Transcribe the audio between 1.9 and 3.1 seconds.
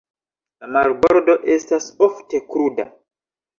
ofte kruda.